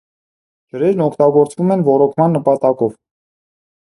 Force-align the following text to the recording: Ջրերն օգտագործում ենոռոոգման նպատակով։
Ջրերն 0.75 1.03
օգտագործում 1.07 1.73
ենոռոոգման 1.73 2.33
նպատակով։ 2.37 2.97